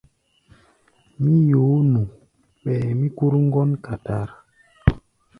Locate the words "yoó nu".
1.49-2.01